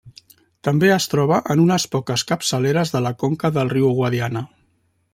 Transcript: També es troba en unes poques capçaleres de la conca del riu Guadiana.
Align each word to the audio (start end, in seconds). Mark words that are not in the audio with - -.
També 0.67 0.89
es 0.95 1.05
troba 1.11 1.37
en 1.55 1.61
unes 1.65 1.87
poques 1.97 2.23
capçaleres 2.33 2.95
de 2.97 3.05
la 3.09 3.15
conca 3.25 3.55
del 3.59 3.73
riu 3.77 3.93
Guadiana. 4.01 4.47